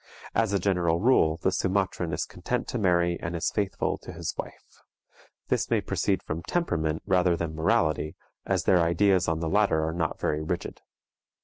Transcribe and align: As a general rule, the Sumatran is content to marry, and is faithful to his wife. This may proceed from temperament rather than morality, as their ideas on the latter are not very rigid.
As 0.33 0.51
a 0.51 0.57
general 0.57 0.99
rule, 0.99 1.37
the 1.37 1.51
Sumatran 1.51 2.11
is 2.11 2.25
content 2.25 2.67
to 2.69 2.79
marry, 2.79 3.19
and 3.19 3.35
is 3.35 3.51
faithful 3.51 3.99
to 3.99 4.11
his 4.11 4.33
wife. 4.35 4.81
This 5.49 5.69
may 5.69 5.79
proceed 5.79 6.23
from 6.23 6.41
temperament 6.41 7.03
rather 7.05 7.37
than 7.37 7.53
morality, 7.53 8.15
as 8.43 8.63
their 8.63 8.81
ideas 8.81 9.27
on 9.27 9.41
the 9.41 9.47
latter 9.47 9.87
are 9.87 9.93
not 9.93 10.19
very 10.19 10.41
rigid. 10.41 10.81